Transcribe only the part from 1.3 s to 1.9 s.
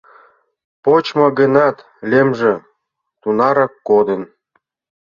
гынат,